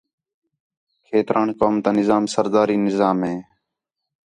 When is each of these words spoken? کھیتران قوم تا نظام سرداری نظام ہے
کھیتران 1.05 1.47
قوم 1.59 1.75
تا 1.83 1.89
نظام 1.99 2.23
سرداری 2.33 2.77
نظام 2.87 3.17
ہے 3.27 3.35